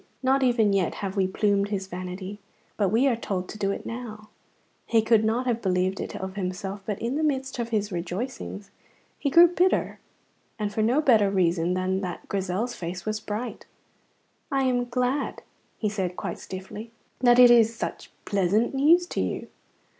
[0.23, 2.39] not even yet have we plumed his vanity.
[2.75, 4.29] But we are to do it now.
[4.87, 8.71] He could not have believed it of himself, but in the midst of his rejoicings
[9.19, 9.99] he grew bitter,
[10.57, 13.67] and for no better reason than that Grizel's face was bright.
[14.51, 15.43] "I am glad,"
[15.77, 16.89] he said quite stiffly,
[17.19, 19.49] "that it is such pleasant news to you."